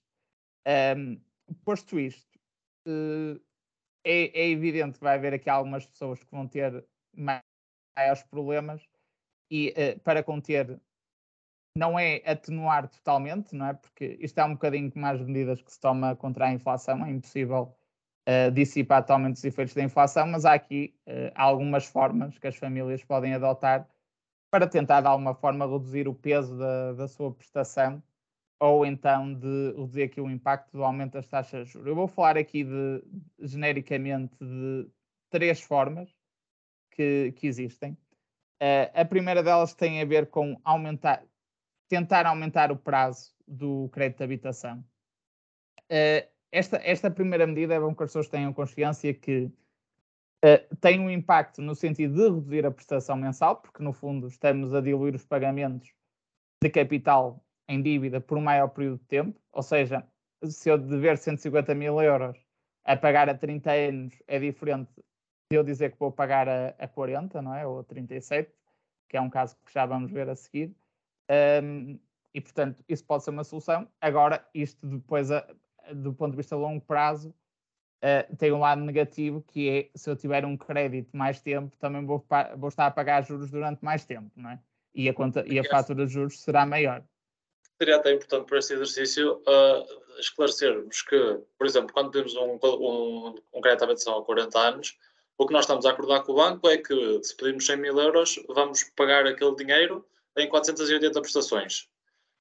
Um, 0.98 1.22
posto 1.64 1.98
isto, 1.98 2.38
uh, 2.86 3.40
é, 4.04 4.42
é, 4.42 4.50
evidente 4.50 4.98
que 4.98 5.04
vai 5.06 5.16
haver 5.16 5.34
aqui 5.34 5.50
algumas 5.50 5.86
pessoas 5.86 6.22
que 6.22 6.30
vão 6.30 6.46
ter 6.50 6.86
maiores 7.16 8.24
problemas 8.24 8.86
e 9.50 9.70
uh, 9.70 9.98
para 10.02 10.22
conter 10.22 10.78
não 11.78 11.98
é 11.98 12.22
atenuar 12.26 12.90
totalmente, 12.90 13.56
não 13.56 13.68
é? 13.68 13.74
Porque 13.76 14.18
isto 14.20 14.38
é 14.38 14.44
um 14.44 14.52
bocadinho 14.52 14.92
como 14.92 15.06
as 15.06 15.22
medidas 15.22 15.62
que 15.62 15.72
se 15.72 15.80
toma 15.80 16.14
contra 16.14 16.48
a 16.48 16.52
inflação, 16.52 17.06
é 17.06 17.10
impossível 17.10 17.74
uh, 18.28 18.52
dissipar 18.52 19.04
totalmente 19.04 19.38
os 19.38 19.46
efeitos 19.46 19.74
da 19.74 19.82
inflação, 19.82 20.28
mas 20.28 20.44
há 20.44 20.56
aqui 20.56 20.94
uh, 21.08 21.32
algumas 21.36 21.86
formas 21.86 22.38
que 22.38 22.48
as 22.48 22.58
famílias 22.58 23.02
podem 23.06 23.34
adotar 23.34 23.90
para 24.50 24.68
tentar 24.68 25.02
de 25.02 25.08
alguma 25.08 25.36
forma 25.36 25.66
reduzir 25.66 26.08
o 26.08 26.14
peso 26.14 26.58
da, 26.58 26.94
da 26.94 27.08
sua 27.08 27.32
prestação 27.32 28.02
ou 28.60 28.86
então 28.86 29.34
de 29.34 29.72
reduzir 29.72 30.04
aqui 30.04 30.20
o 30.20 30.30
impacto 30.30 30.72
do 30.76 30.84
aumento 30.84 31.14
das 31.14 31.28
taxas 31.28 31.68
de 31.68 31.74
juros. 31.74 31.88
Eu 31.88 31.96
vou 31.96 32.08
falar 32.08 32.38
aqui 32.38 32.64
de, 32.64 33.04
genericamente 33.40 34.36
de 34.42 34.90
três 35.30 35.62
formas 35.62 36.14
que, 36.92 37.32
que 37.38 37.48
existem. 37.48 37.94
Uh, 38.62 38.92
a 38.94 39.06
primeira 39.06 39.42
delas 39.42 39.74
tem 39.74 40.02
a 40.02 40.06
ver 40.06 40.28
com 40.28 40.60
aumentar, 40.66 41.24
tentar 41.88 42.26
aumentar 42.26 42.72
o 42.72 42.76
prazo 42.76 43.34
do 43.48 43.88
crédito 43.90 44.18
de 44.18 44.24
habitação. 44.26 44.84
Uh, 45.86 46.28
esta, 46.52 46.78
esta 46.84 47.10
primeira 47.10 47.48
medida 47.48 47.76
é 47.76 47.80
bom 47.80 47.96
que 47.96 48.04
as 48.04 48.10
pessoas 48.10 48.28
tenham 48.28 48.52
consciência 48.52 49.14
que 49.14 49.50
uh, 50.46 50.76
tem 50.78 51.00
um 51.00 51.10
impacto 51.10 51.62
no 51.62 51.76
sentido 51.76 52.16
de 52.16 52.24
reduzir 52.24 52.66
a 52.66 52.72
prestação 52.72 53.16
mensal, 53.16 53.58
porque 53.58 53.84
no 53.84 53.94
fundo 53.94 54.28
estamos 54.28 54.74
a 54.74 54.82
diluir 54.82 55.16
os 55.16 55.26
pagamentos 55.26 55.92
de 56.62 56.70
capital 56.70 57.44
em 57.68 57.82
dívida 57.82 58.20
por 58.20 58.38
um 58.38 58.42
maior 58.42 58.68
período 58.70 59.00
de 59.00 59.06
tempo, 59.06 59.40
ou 59.52 59.64
seja, 59.64 60.06
se 60.44 60.70
eu 60.70 60.78
dever 60.78 61.18
150 61.18 61.76
mil 61.76 62.02
euros 62.02 62.38
a 62.84 62.96
pagar 62.96 63.30
a 63.30 63.36
30 63.36 63.72
anos 63.72 64.24
é 64.28 64.40
diferente 64.40 64.92
de 65.52 65.58
eu 65.58 65.64
dizer 65.64 65.92
que 65.92 66.00
vou 66.00 66.12
pagar 66.12 66.48
a, 66.48 66.70
a 66.80 66.88
40, 66.88 67.42
não 67.42 67.54
é? 67.54 67.66
Ou 67.66 67.80
a 67.80 67.84
37, 67.84 68.52
que 69.10 69.18
é 69.18 69.22
um 69.22 69.30
caso 69.30 69.56
que 69.66 69.74
já 69.74 69.86
vamos 69.86 70.12
ver 70.12 70.30
a 70.30 70.36
seguir. 70.36 70.76
Um, 71.64 72.00
e, 72.34 72.42
portanto, 72.42 72.84
isso 72.88 73.04
pode 73.06 73.24
ser 73.24 73.32
uma 73.32 73.44
solução. 73.44 73.88
Agora, 74.00 74.48
isto 74.54 74.86
depois, 74.86 75.32
a, 75.32 75.48
do 75.94 76.14
ponto 76.14 76.32
de 76.32 76.38
vista 76.38 76.56
a 76.56 76.58
longo 76.58 76.82
prazo, 76.82 77.34
uh, 78.04 78.36
tem 78.38 78.52
um 78.52 78.60
lado 78.60 78.82
negativo, 78.82 79.42
que 79.42 79.70
é, 79.70 79.90
se 79.98 80.10
eu 80.10 80.16
tiver 80.16 80.46
um 80.46 80.58
crédito 80.58 81.16
mais 81.16 81.42
tempo, 81.42 81.76
também 81.78 82.06
vou, 82.06 82.26
vou 82.58 82.70
estar 82.70 82.88
a 82.88 82.92
pagar 82.92 83.24
juros 83.24 83.50
durante 83.50 83.84
mais 83.84 84.06
tempo, 84.06 84.32
não 84.36 84.52
é? 84.52 84.60
E 84.94 85.08
a, 85.08 85.14
conta, 85.14 85.44
e 85.48 85.60
a 85.60 85.64
fatura 85.64 86.06
de 86.06 86.12
juros 86.12 86.42
será 86.42 86.66
maior 86.66 87.04
seria 87.80 87.96
até 87.96 88.12
importante 88.12 88.46
para 88.46 88.60
este 88.60 88.74
exercício 88.74 89.42
uh, 89.48 90.20
esclarecermos 90.20 91.02
que, 91.02 91.40
por 91.58 91.66
exemplo, 91.66 91.94
quando 91.94 92.12
temos 92.12 92.36
um, 92.36 92.60
um, 92.62 93.36
um 93.54 93.62
crédito 93.62 93.84
à 93.84 93.86
habitação 93.86 94.18
a 94.18 94.26
40 94.26 94.60
anos, 94.60 94.98
o 95.38 95.48
que 95.48 95.54
nós 95.54 95.64
estamos 95.64 95.86
a 95.86 95.92
acordar 95.92 96.24
com 96.24 96.34
o 96.34 96.36
banco 96.36 96.68
é 96.68 96.78
que 96.78 97.24
se 97.24 97.36
pedirmos 97.38 97.66
100 97.66 97.78
mil 97.78 97.98
euros, 97.98 98.38
vamos 98.50 98.84
pagar 98.96 99.26
aquele 99.26 99.56
dinheiro 99.56 100.06
em 100.38 100.50
480 100.50 101.22
prestações. 101.22 101.88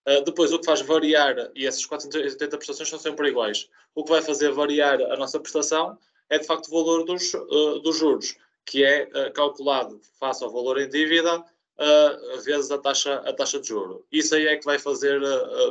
Uh, 0.08 0.24
depois, 0.24 0.50
o 0.52 0.58
que 0.58 0.64
faz 0.64 0.80
variar, 0.80 1.50
e 1.54 1.66
essas 1.66 1.84
480 1.84 2.56
prestações 2.56 2.88
são 2.88 2.98
sempre 2.98 3.28
iguais, 3.28 3.68
o 3.94 4.02
que 4.02 4.10
vai 4.10 4.22
fazer 4.22 4.50
variar 4.52 4.98
a 5.02 5.16
nossa 5.18 5.38
prestação 5.38 5.98
é 6.30 6.38
de 6.38 6.46
facto 6.46 6.68
o 6.68 6.70
valor 6.70 7.04
dos, 7.04 7.34
uh, 7.34 7.78
dos 7.80 7.98
juros, 7.98 8.34
que 8.64 8.82
é 8.82 9.06
uh, 9.14 9.30
calculado 9.34 10.00
face 10.18 10.42
ao 10.42 10.50
valor 10.50 10.80
em 10.80 10.88
dívida 10.88 11.44
vezes 12.44 12.72
a 12.72 12.78
taxa, 12.78 13.22
a 13.24 13.32
taxa 13.32 13.60
de 13.60 13.68
juro. 13.68 14.04
Isso 14.10 14.34
aí 14.34 14.48
é 14.48 14.56
que 14.56 14.64
vai 14.64 14.80
fazer 14.80 15.20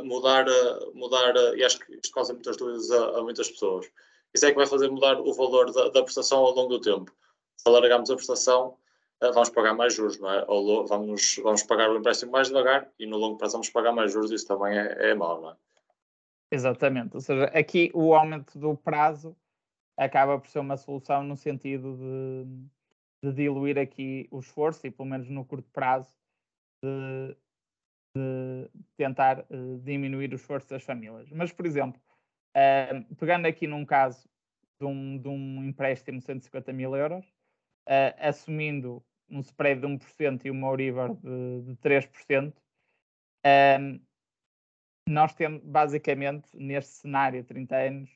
mudar, 0.02 0.46
mudar 0.94 1.34
e 1.54 1.62
acho 1.62 1.78
que 1.80 1.96
isto 1.96 2.14
causa 2.14 2.32
muitas 2.32 2.56
dúvidas 2.56 2.90
a, 2.90 3.18
a, 3.18 3.22
muitas 3.22 3.50
pessoas. 3.50 3.90
Isso 4.32 4.46
é 4.46 4.50
que 4.50 4.56
vai 4.56 4.64
fazer 4.64 4.88
mudar 4.88 5.20
o 5.20 5.34
valor 5.34 5.70
da, 5.70 5.90
da 5.90 6.02
prestação 6.02 6.38
ao 6.38 6.54
longo 6.54 6.70
do 6.70 6.80
tempo. 6.80 7.12
Se 7.58 7.68
alargarmos 7.68 8.10
a 8.10 8.16
prestação, 8.16 8.74
vamos 9.20 9.50
pagar 9.50 9.74
mais 9.74 9.94
juros, 9.94 10.18
não 10.18 10.30
é? 10.30 10.44
Ou 10.48 10.86
vamos, 10.86 11.40
vamos 11.42 11.62
pagar 11.62 11.90
o 11.90 11.98
empréstimo 11.98 12.32
mais 12.32 12.48
devagar 12.48 12.90
e 12.98 13.06
no 13.06 13.16
longo 13.16 13.36
prazo 13.38 13.52
vamos 13.52 13.70
pagar 13.70 13.92
mais 13.92 14.12
juros, 14.12 14.30
isso 14.30 14.46
também 14.46 14.78
é, 14.78 15.10
é 15.10 15.14
mau, 15.14 15.40
não 15.40 15.50
é? 15.50 15.56
Exatamente, 16.50 17.14
ou 17.14 17.20
seja, 17.20 17.44
aqui 17.46 17.90
o 17.92 18.14
aumento 18.14 18.58
do 18.58 18.74
prazo 18.76 19.36
acaba 19.96 20.38
por 20.38 20.48
ser 20.48 20.60
uma 20.60 20.76
solução 20.78 21.22
no 21.22 21.36
sentido 21.36 21.96
de 21.96 22.68
de 23.22 23.32
diluir 23.32 23.78
aqui 23.78 24.28
o 24.30 24.38
esforço 24.38 24.86
e, 24.86 24.90
pelo 24.90 25.08
menos 25.08 25.28
no 25.28 25.44
curto 25.44 25.68
prazo, 25.70 26.12
de, 26.82 27.36
de 28.16 28.70
tentar 28.96 29.40
uh, 29.50 29.78
diminuir 29.78 30.32
o 30.32 30.36
esforço 30.36 30.68
das 30.68 30.82
famílias. 30.82 31.28
Mas, 31.30 31.52
por 31.52 31.66
exemplo, 31.66 32.00
uh, 32.56 33.14
pegando 33.16 33.46
aqui 33.46 33.66
num 33.66 33.84
caso 33.84 34.28
de 34.80 34.86
um, 34.86 35.18
de 35.18 35.28
um 35.28 35.64
empréstimo 35.64 36.18
de 36.18 36.24
150 36.24 36.72
mil 36.72 36.94
euros, 36.94 37.26
uh, 37.88 38.14
assumindo 38.18 39.04
um 39.30 39.40
spread 39.40 39.80
de 39.80 39.86
1% 39.86 40.44
e 40.44 40.50
uma 40.50 40.68
Euribor 40.68 41.14
de, 41.16 41.62
de 41.62 41.76
3%, 41.76 42.52
nós 45.08 45.34
temos, 45.34 45.62
basicamente, 45.64 46.48
neste 46.54 46.92
cenário, 46.92 47.42
30 47.42 47.76
anos, 47.76 48.10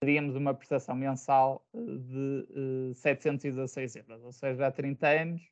teríamos 0.00 0.34
uma 0.34 0.54
prestação 0.54 0.94
mensal 0.94 1.62
eh, 1.74 1.78
de 1.78 2.46
uh, 2.50 2.90
eh, 2.92 2.94
716 2.94 3.96
euros, 3.96 4.24
ou 4.24 4.32
seja, 4.32 4.66
há 4.66 4.72
30 4.72 5.06
anos, 5.06 5.42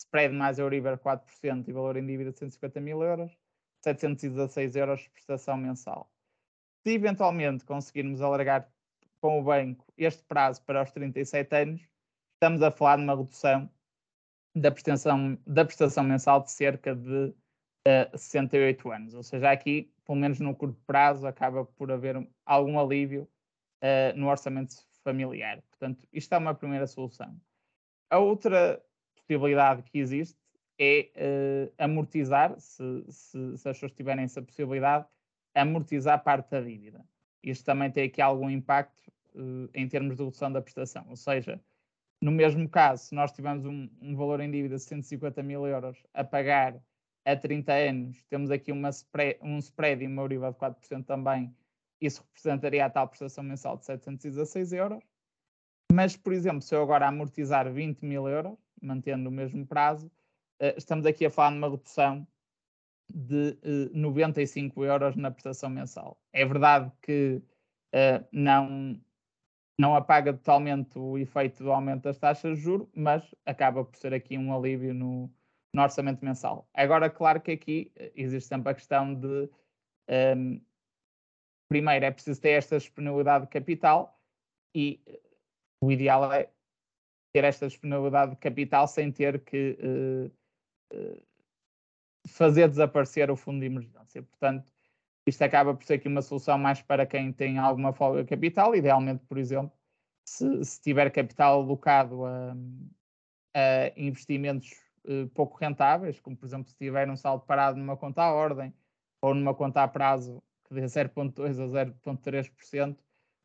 spread 0.00 0.32
mais 0.34 0.58
Euribor 0.58 0.96
4% 0.98 1.68
e 1.68 1.72
valor 1.72 1.96
em 1.96 2.06
dívida 2.06 2.30
de 2.30 2.38
150 2.38 2.80
mil 2.80 3.02
euros, 3.02 3.36
716 3.84 4.76
euros 4.76 5.00
de 5.00 5.10
prestação 5.10 5.56
mensal. 5.56 6.08
Se 6.86 6.94
eventualmente 6.94 7.64
conseguirmos 7.64 8.20
alargar 8.20 8.70
com 9.20 9.40
o 9.40 9.42
banco 9.42 9.84
este 9.96 10.22
prazo 10.24 10.62
para 10.64 10.82
os 10.82 10.92
37 10.92 11.54
anos, 11.54 11.80
estamos 12.34 12.62
a 12.62 12.70
falar 12.70 12.96
de 12.96 13.02
uma 13.02 13.16
redução 13.16 13.68
da 14.54 14.70
prestação, 14.70 15.38
da 15.46 15.64
prestação 15.64 16.04
mensal 16.04 16.42
de 16.42 16.50
cerca 16.50 16.94
de 16.94 17.08
uh, 17.08 17.34
eh, 17.86 18.10
68 18.14 18.90
anos. 18.90 19.14
Ou 19.14 19.22
seja, 19.22 19.50
aqui, 19.50 19.92
pelo 20.04 20.18
menos 20.18 20.40
no 20.40 20.54
curto 20.54 20.78
prazo, 20.86 21.26
acaba 21.26 21.64
por 21.64 21.90
haver 21.90 22.26
algum 22.44 22.78
alívio 22.78 23.28
uh, 23.82 24.16
no 24.16 24.28
orçamento 24.28 24.74
familiar. 25.02 25.62
Portanto, 25.70 26.06
isto 26.12 26.34
é 26.34 26.38
uma 26.38 26.54
primeira 26.54 26.86
solução. 26.86 27.34
A 28.10 28.18
outra 28.18 28.82
possibilidade 29.14 29.82
que 29.84 29.98
existe 29.98 30.38
é 30.78 31.10
uh, 31.16 31.72
amortizar, 31.78 32.58
se, 32.58 33.04
se, 33.08 33.56
se, 33.56 33.68
as 33.68 33.76
pessoas 33.76 33.92
tiverem 33.92 34.24
essa 34.24 34.42
possibilidade, 34.42 35.06
amortizar 35.54 36.22
parte 36.22 36.50
da 36.50 36.60
dívida. 36.60 37.04
Isto 37.42 37.64
também 37.64 37.90
tem 37.90 38.04
aqui 38.04 38.20
algum 38.20 38.48
impacto 38.48 38.92
em 39.74 39.88
termos 39.88 40.16
de 40.16 40.22
redução 40.22 40.52
da 40.52 40.60
prestação. 40.60 41.06
Ou 41.08 41.16
seja, 41.16 41.60
no 42.22 42.30
mesmo 42.30 42.68
caso, 42.68 43.06
se 43.06 43.14
nós 43.16 43.32
tivermos 43.32 43.66
um, 43.66 43.88
um, 44.00 44.14
valor 44.14 44.40
em 44.40 44.48
dívida 44.48 44.76
de 44.76 44.82
150 44.82 45.42
mil 45.42 45.66
euros 45.66 46.00
a 46.14 46.22
pagar 46.22 46.80
a 47.24 47.36
30 47.36 47.72
anos, 47.72 48.22
temos 48.30 48.48
aqui 48.52 48.70
uma 48.70 48.90
spread, 48.90 49.40
um 49.42 49.58
spread 49.58 50.04
e 50.04 50.06
uma 50.06 50.22
Euribor 50.22 50.52
de 50.52 50.58
4% 50.58 51.04
também, 51.04 51.52
isso 52.00 52.22
representaria 52.22 52.86
a 52.86 52.90
tal 52.90 53.08
prestação 53.08 53.42
mensal 53.42 53.76
de 53.76 53.86
716 53.86 54.72
euros. 54.72 55.02
Mas, 55.92 56.16
por 56.16 56.32
exemplo, 56.32 56.62
se 56.62 56.72
eu 56.74 56.82
agora 56.82 57.08
amortizar 57.08 57.70
20 57.70 58.02
mil 58.02 58.28
euros, 58.28 58.56
mantendo 58.80 59.28
o 59.28 59.32
mesmo 59.32 59.66
prazo, 59.66 60.08
eh, 60.60 60.74
estamos 60.76 61.04
aqui 61.04 61.26
a 61.26 61.30
falar 61.30 61.50
de 61.50 61.56
uma 61.58 61.70
redução 61.70 62.26
de 63.12 63.58
95 63.92 64.84
eh, 64.84 64.88
euros 64.88 65.16
na 65.16 65.30
prestação 65.32 65.68
mensal. 65.68 66.16
É 66.32 66.44
verdade 66.44 66.90
que 67.02 67.42
uh, 67.94 68.24
não, 68.32 68.98
não 69.78 69.94
apaga 69.94 70.32
totalmente 70.32 70.98
o 70.98 71.18
efeito 71.18 71.62
do 71.64 71.72
aumento 71.72 72.04
das 72.04 72.18
taxas 72.18 72.58
de 72.58 72.64
juros, 72.64 72.88
mas 72.94 73.34
acaba 73.46 73.84
por 73.84 73.96
ser 73.96 74.14
aqui 74.14 74.36
um 74.36 74.54
alívio 74.54 74.94
no, 74.94 75.30
no 75.74 75.82
orçamento 75.82 76.24
mensal. 76.24 76.68
Agora, 76.74 77.08
claro 77.08 77.40
que 77.40 77.52
aqui 77.52 77.92
existe 78.14 78.48
sempre 78.48 78.70
a 78.70 78.74
questão 78.74 79.14
de 79.14 79.48
um, 80.36 80.60
primeiro 81.68 82.04
é 82.04 82.10
preciso 82.10 82.40
ter 82.40 82.50
esta 82.50 82.76
disponibilidade 82.76 83.46
de 83.46 83.50
capital 83.50 84.20
e 84.74 85.00
eh, 85.06 85.20
o 85.82 85.90
ideal 85.90 86.30
é 86.30 86.50
ter 87.32 87.44
esta 87.44 87.66
disponibilidade 87.66 88.32
de 88.32 88.36
capital 88.36 88.86
sem 88.86 89.10
ter 89.10 89.42
que 89.42 89.78
uh, 89.80 90.30
uh, 90.94 91.22
fazer 92.28 92.68
desaparecer 92.68 93.30
o 93.30 93.36
fundo 93.36 93.60
de 93.60 93.66
emergência. 93.66 94.22
Portanto, 94.22 94.70
isto 95.26 95.42
acaba 95.42 95.74
por 95.74 95.84
ser 95.84 95.94
aqui 95.94 96.08
uma 96.08 96.22
solução 96.22 96.58
mais 96.58 96.82
para 96.82 97.06
quem 97.06 97.32
tem 97.32 97.58
alguma 97.58 97.92
folga 97.92 98.24
capital, 98.24 98.74
idealmente, 98.74 99.24
por 99.26 99.38
exemplo, 99.38 99.72
se, 100.24 100.64
se 100.64 100.80
tiver 100.80 101.10
capital 101.10 101.60
alocado 101.60 102.24
a, 102.24 102.56
a 103.54 103.92
investimentos 103.96 104.70
uh, 105.04 105.28
pouco 105.30 105.58
rentáveis, 105.58 106.20
como 106.20 106.36
por 106.36 106.46
exemplo 106.46 106.68
se 106.68 106.76
tiver 106.76 107.08
um 107.08 107.16
saldo 107.16 107.44
parado 107.44 107.78
numa 107.78 107.96
conta 107.96 108.22
à 108.22 108.32
ordem 108.32 108.74
ou 109.20 109.34
numa 109.34 109.54
conta 109.54 109.82
a 109.82 109.88
prazo 109.88 110.42
que 110.64 110.74
dê 110.74 110.82
0,2 110.82 111.60
a 111.60 111.84
0,3%, 111.84 112.96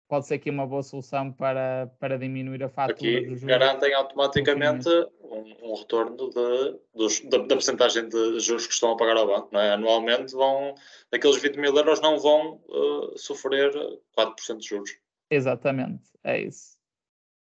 pode 0.08 0.28
ser 0.28 0.36
aqui 0.36 0.50
uma 0.50 0.66
boa 0.66 0.84
solução 0.84 1.32
para, 1.32 1.92
para 2.00 2.18
diminuir 2.18 2.64
a 2.64 2.70
fatura 2.70 2.94
aqui 2.94 3.20
dos 3.22 3.40
juros. 3.40 3.44
garantem 3.44 3.94
automaticamente 3.94 4.88
um, 5.22 5.72
um, 5.72 5.76
retorno 5.76 6.30
de, 6.30 6.80
dos, 6.96 7.20
da, 7.22 7.38
da 7.40 7.56
porcentagem 7.56 8.08
de 8.08 8.40
juros 8.40 8.66
que 8.66 8.74
estão 8.74 8.92
a 8.92 8.98
pagar 8.98 9.18
ao 9.18 9.28
banco. 9.28 9.56
É? 9.58 9.72
Anualmente 9.72 10.34
vão, 10.34 10.74
daqueles 11.12 11.42
20 11.42 11.58
mil 11.58 11.76
euros 11.76 12.02
não 12.02 12.18
vão 12.20 12.62
uh, 12.68 13.18
sofrer 13.18 13.72
4% 14.18 14.58
de 14.58 14.68
juros. 14.68 14.92
Exatamente, 15.30 16.10
é 16.24 16.42
isso. 16.42 16.78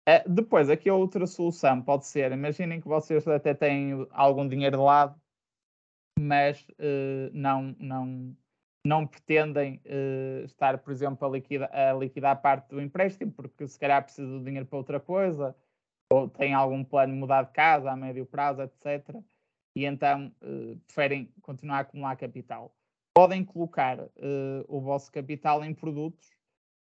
É, 0.07 0.23
depois, 0.27 0.69
aqui 0.69 0.89
outra 0.89 1.25
solução 1.25 1.81
pode 1.81 2.05
ser, 2.05 2.31
imaginem 2.31 2.79
que 2.79 2.87
vocês 2.87 3.27
até 3.27 3.53
têm 3.55 4.07
algum 4.11 4.47
dinheiro 4.47 4.77
de 4.77 4.83
lado, 4.83 5.19
mas 6.17 6.61
uh, 6.79 7.31
não, 7.33 7.75
não, 7.79 8.37
não 8.85 9.07
pretendem 9.07 9.81
uh, 9.85 10.45
estar, 10.45 10.77
por 10.77 10.91
exemplo, 10.91 11.27
a 11.27 11.31
liquidar, 11.31 11.69
a 11.73 11.93
liquidar 11.93 12.39
parte 12.39 12.69
do 12.69 12.79
empréstimo, 12.79 13.31
porque 13.31 13.67
se 13.67 13.79
calhar 13.79 14.03
precisam 14.03 14.37
de 14.37 14.45
dinheiro 14.45 14.67
para 14.67 14.77
outra 14.77 14.99
coisa, 14.99 15.55
ou 16.11 16.29
têm 16.29 16.53
algum 16.53 16.83
plano 16.83 17.11
de 17.11 17.19
mudar 17.19 17.41
de 17.43 17.51
casa 17.51 17.91
a 17.91 17.95
médio 17.95 18.27
prazo, 18.27 18.61
etc. 18.61 19.19
E 19.75 19.85
então 19.85 20.31
uh, 20.43 20.77
preferem 20.85 21.33
continuar 21.41 21.77
a 21.77 21.79
acumular 21.81 22.15
capital. 22.15 22.75
Podem 23.15 23.43
colocar 23.43 23.99
uh, 23.99 24.11
o 24.67 24.79
vosso 24.79 25.11
capital 25.11 25.63
em 25.63 25.73
produtos 25.73 26.29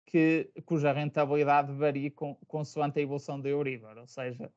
que, 0.06 0.50
cuja 0.64 0.92
rentabilidade 0.92 1.72
varia 1.72 2.10
com, 2.10 2.34
consoante 2.46 2.98
a 3.00 3.02
evolução 3.02 3.38
da 3.38 3.50
Euribor, 3.50 3.98
ou 3.98 4.06
seja, 4.06 4.50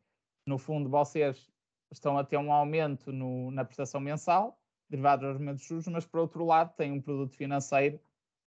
no 0.48 0.58
fundo 0.58 0.90
vocês 0.90 1.50
estão 1.92 2.18
a 2.18 2.24
ter 2.24 2.38
um 2.38 2.52
aumento 2.52 3.12
no, 3.12 3.52
na 3.52 3.66
prestação 3.66 4.00
mensal, 4.00 4.58
derivado 4.90 5.26
dos 5.26 5.36
aumentos 5.36 5.64
de 5.64 5.70
juros, 5.70 5.88
mas 5.88 6.06
por 6.06 6.20
outro 6.20 6.46
lado 6.46 6.74
tem 6.76 6.92
um 6.92 7.02
produto 7.02 7.36
financeiro 7.36 8.00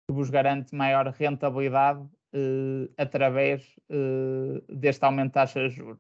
que 0.07 0.13
vos 0.13 0.29
garante 0.29 0.75
maior 0.75 1.07
rentabilidade 1.07 2.01
uh, 2.01 2.93
através 2.97 3.75
uh, 3.89 4.61
deste 4.73 5.03
aumento 5.03 5.27
de 5.27 5.33
taxa 5.33 5.67
de 5.67 5.75
juros. 5.75 5.99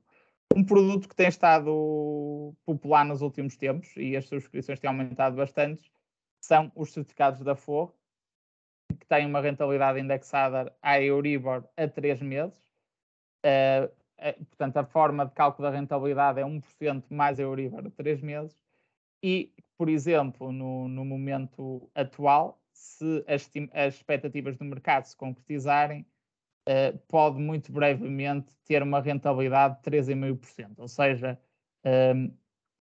Um 0.55 0.63
produto 0.63 1.09
que 1.09 1.15
tem 1.15 1.27
estado 1.27 2.53
popular 2.65 3.03
nos 3.03 3.21
últimos 3.21 3.57
tempos 3.57 3.91
e 3.97 4.15
as 4.15 4.27
subscrições 4.27 4.79
têm 4.79 4.89
aumentado 4.89 5.35
bastante 5.35 5.91
são 6.39 6.71
os 6.75 6.93
certificados 6.93 7.41
da 7.41 7.55
Forro, 7.55 7.95
que 8.99 9.07
têm 9.07 9.25
uma 9.25 9.41
rentabilidade 9.41 9.99
indexada 9.99 10.71
à 10.81 11.01
Euribor 11.01 11.67
a 11.75 11.87
3 11.87 12.21
meses. 12.21 12.57
Uh, 13.43 13.91
portanto, 14.45 14.77
a 14.77 14.85
forma 14.85 15.25
de 15.25 15.33
cálculo 15.33 15.67
da 15.67 15.75
rentabilidade 15.75 16.39
é 16.39 16.43
1% 16.43 17.03
mais 17.09 17.39
Euribor 17.39 17.87
a 17.87 17.89
3 17.89 18.21
meses 18.21 18.55
e 19.23 19.51
por 19.77 19.89
exemplo, 19.89 20.51
no, 20.51 20.87
no 20.87 21.05
momento 21.05 21.89
atual, 21.93 22.61
se 22.73 23.23
as, 23.27 23.49
as, 23.73 23.95
expectativas 23.95 24.57
do 24.57 24.65
mercado 24.65 25.05
se 25.05 25.15
concretizarem, 25.15 26.05
uh, 26.67 26.97
pode 27.07 27.39
muito 27.39 27.71
brevemente 27.71 28.53
ter 28.65 28.83
uma 28.83 29.01
rentabilidade 29.01 29.77
de 29.77 29.91
3,5%, 29.91 30.79
ou 30.79 30.87
seja, 30.87 31.39
um, 31.85 31.89
ehm, 31.89 32.33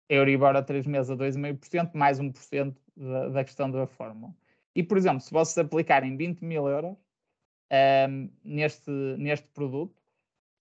Euribor 0.10 0.56
a 0.56 0.62
3 0.62 0.86
meses 0.86 1.10
a 1.10 1.16
2,5%, 1.16 1.92
mais 1.94 2.20
1% 2.20 2.76
da, 2.96 3.30
da 3.30 3.44
questão 3.44 3.70
da 3.72 3.88
fórmula. 3.88 4.34
E, 4.76 4.84
por 4.84 4.98
exemplo, 4.98 5.22
se 5.22 5.32
vocês 5.32 5.58
aplicarem 5.66 6.16
20 6.18 6.42
mil 6.44 6.68
euros 6.68 6.92
um, 6.92 6.98
ehm, 7.72 8.30
neste, 8.44 8.92
neste 9.18 9.48
produto, 9.50 10.04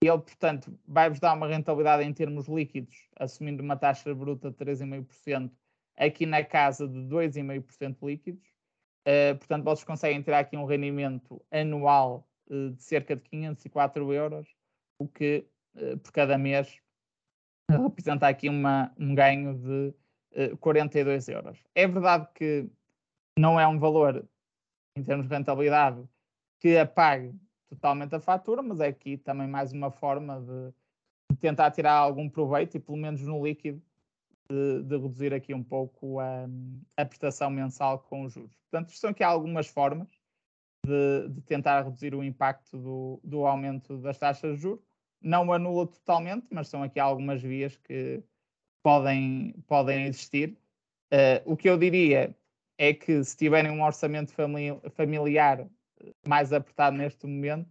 ele, 0.03 0.18
portanto, 0.18 0.77
vai-vos 0.87 1.21
dar 1.21 1.35
uma 1.35 1.47
rentabilidade 1.47 2.03
em 2.03 2.12
termos 2.12 2.49
líquidos, 2.49 3.09
assumindo 3.16 3.62
uma 3.62 3.77
taxa 3.77 4.14
bruta 4.14 4.51
de 4.51 4.57
3,5%, 4.57 5.51
aqui 6.05 6.27
na 6.27 6.45
casa 6.45 6.88
de 6.88 6.99
2,5% 7.01 7.97
líquidos. 8.03 8.43
Uh, 9.07 9.37
portanto, 9.38 9.65
vocês 9.65 9.85
conseguem 9.85 10.23
ter 10.23 10.35
aqui 10.35 10.57
um 10.57 10.65
rendimento 10.65 11.45
anual 11.51 12.29
uh, 12.49 12.71
de 12.71 12.83
cerca 12.83 13.17
de 13.17 13.23
504 13.23 14.12
euros, 14.12 14.49
o 14.99 15.09
que 15.09 15.47
uh, 15.75 15.99
por 15.99 16.12
cada 16.12 16.38
mês 16.38 16.79
representa 17.69 18.29
aqui 18.29 18.49
uma, 18.49 18.93
um 18.99 19.15
ganho 19.15 19.55
de 19.55 19.95
42 20.59 21.29
euros. 21.29 21.59
É 21.75 21.87
verdade 21.87 22.29
que 22.35 22.69
não 23.38 23.59
é 23.59 23.67
um 23.67 23.79
valor, 23.79 24.27
em 24.97 25.03
termos 25.03 25.27
de 25.27 25.35
rentabilidade, 25.35 26.07
que 26.61 26.77
apague 26.77 27.35
totalmente 27.71 28.15
a 28.15 28.21
fatura, 28.21 28.62
mas 28.62 28.81
é 28.81 28.88
aqui 28.88 29.17
também 29.17 29.47
mais 29.47 29.73
uma 29.73 29.91
forma 29.91 30.41
de, 30.41 30.75
de 31.33 31.38
tentar 31.38 31.71
tirar 31.71 31.95
algum 31.95 32.29
proveito 32.29 32.77
e, 32.77 32.81
pelo 32.81 32.99
menos 32.99 33.23
no 33.23 33.45
líquido, 33.45 33.83
de, 34.53 34.83
de 34.83 34.97
reduzir 34.99 35.33
aqui 35.33 35.55
um 35.55 35.62
pouco 35.62 36.21
a, 36.21 36.47
a, 36.97 37.05
prestação 37.07 37.51
mensal 37.51 38.01
com 38.01 38.25
os 38.25 38.33
juros. 38.35 38.55
Portanto, 38.71 38.93
são 38.93 39.11
aqui 39.11 39.25
algumas 39.25 39.67
formas 39.67 40.09
de, 40.85 41.29
de 41.31 41.41
tentar 41.43 41.83
reduzir 41.83 42.15
o 42.15 42.23
impacto 42.23 42.77
do, 42.77 43.21
do, 43.25 43.47
aumento 43.47 43.97
das 43.99 44.19
taxas 44.19 44.57
de 44.57 44.62
juros. 44.62 44.85
Não 45.23 45.51
anula 45.53 45.87
totalmente, 45.87 46.47
mas 46.51 46.69
são 46.69 46.83
aqui 46.83 47.01
algumas 47.01 47.41
vias 47.41 47.77
que 47.77 48.23
podem, 48.83 49.55
podem 49.67 50.05
existir. 50.05 50.59
Uh, 51.12 51.53
o 51.53 51.57
que 51.57 51.71
eu 51.71 51.79
diria 51.79 52.37
é 52.77 52.93
que 52.93 53.23
se 53.25 53.37
tiverem 53.37 53.71
um 53.71 53.83
orçamento 53.83 54.33
familiar 54.91 55.67
mais 56.27 56.53
apertado 56.53 56.97
neste 56.97 57.27
momento, 57.27 57.69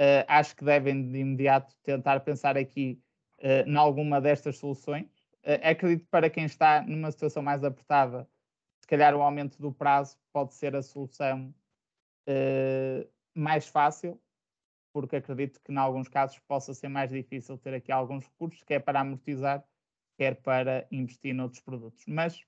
uh, 0.00 0.24
acho 0.28 0.54
que 0.54 0.64
devem 0.64 1.10
de 1.10 1.18
imediato 1.18 1.74
tentar 1.82 2.20
pensar 2.20 2.56
aqui 2.56 3.00
uh, 3.38 3.68
em 3.68 3.76
alguma 3.76 4.20
destas 4.20 4.58
soluções 4.58 5.15
acredito 5.62 6.00
que 6.04 6.10
para 6.10 6.28
quem 6.28 6.44
está 6.44 6.82
numa 6.82 7.10
situação 7.10 7.42
mais 7.42 7.62
apertada, 7.62 8.28
se 8.80 8.88
calhar 8.88 9.14
o 9.14 9.22
aumento 9.22 9.60
do 9.60 9.72
prazo 9.72 10.16
pode 10.32 10.54
ser 10.54 10.74
a 10.76 10.82
solução 10.82 11.54
uh, 12.28 13.08
mais 13.34 13.66
fácil, 13.66 14.20
porque 14.92 15.16
acredito 15.16 15.60
que 15.60 15.72
em 15.72 15.76
alguns 15.76 16.08
casos 16.08 16.38
possa 16.40 16.72
ser 16.74 16.88
mais 16.88 17.10
difícil 17.10 17.58
ter 17.58 17.74
aqui 17.74 17.92
alguns 17.92 18.24
recursos, 18.24 18.62
quer 18.62 18.80
para 18.80 19.00
amortizar, 19.00 19.64
quer 20.16 20.36
para 20.36 20.86
investir 20.90 21.34
noutros 21.34 21.60
produtos. 21.60 22.04
Mas 22.06 22.40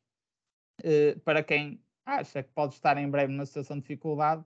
uh, 0.83 1.19
para 1.25 1.43
quem 1.43 1.83
acha 2.05 2.43
que 2.43 2.53
pode 2.53 2.75
estar 2.75 2.97
em 2.97 3.11
breve 3.11 3.33
numa 3.33 3.47
situação 3.47 3.77
de 3.77 3.83
dificuldade, 3.83 4.45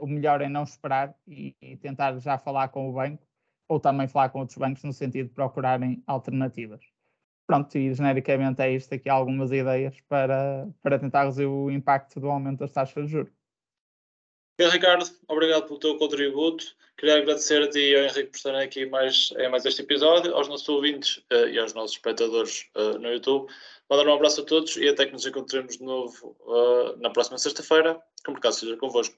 o 0.00 0.08
melhor 0.08 0.40
é 0.40 0.48
não 0.48 0.64
esperar 0.64 1.14
e, 1.24 1.54
e 1.60 1.76
tentar 1.76 2.18
já 2.18 2.36
falar 2.36 2.68
com 2.68 2.88
o 2.88 2.92
banco 2.92 3.24
ou 3.68 3.78
também 3.78 4.08
falar 4.08 4.30
com 4.30 4.40
outros 4.40 4.58
bancos 4.58 4.82
no 4.82 4.92
sentido 4.92 5.28
de 5.28 5.34
procurarem 5.34 6.02
alternativas. 6.04 6.80
Pronto, 7.48 7.78
e 7.78 7.94
genericamente 7.94 8.60
é 8.60 8.70
isto 8.72 8.94
aqui 8.94 9.08
algumas 9.08 9.50
ideias 9.50 9.98
para, 10.06 10.68
para 10.82 10.98
tentar 10.98 11.22
reduzir 11.22 11.46
o 11.46 11.70
impacto 11.70 12.20
do 12.20 12.28
aumento 12.28 12.58
das 12.58 12.72
taxas 12.72 13.06
de 13.06 13.12
juros. 13.12 13.32
Ricardo, 14.60 15.06
obrigado 15.26 15.66
pelo 15.66 15.78
teu 15.78 15.96
contributo. 15.96 16.76
Queria 16.98 17.16
agradecer 17.16 17.62
a 17.62 17.70
ti 17.70 17.78
e 17.78 17.96
ao 17.96 18.02
Henrique 18.02 18.32
por 18.32 18.36
estarem 18.36 18.60
aqui 18.60 18.84
mais, 18.84 19.32
em 19.38 19.48
mais 19.48 19.64
este 19.64 19.80
episódio, 19.80 20.34
aos 20.34 20.46
nossos 20.46 20.68
ouvintes 20.68 21.18
uh, 21.32 21.48
e 21.48 21.58
aos 21.58 21.72
nossos 21.72 21.96
espectadores 21.96 22.68
uh, 22.76 22.98
no 22.98 23.08
YouTube. 23.08 23.50
Mandar 23.88 24.06
um 24.06 24.14
abraço 24.14 24.42
a 24.42 24.44
todos 24.44 24.76
e 24.76 24.86
até 24.86 25.06
que 25.06 25.12
nos 25.12 25.24
encontremos 25.24 25.78
de 25.78 25.84
novo 25.84 26.36
uh, 26.40 27.00
na 27.00 27.08
próxima 27.08 27.38
sexta-feira. 27.38 27.98
Que 28.22 28.28
o 28.28 28.32
mercado 28.34 28.52
seja 28.52 28.76
convosco. 28.76 29.16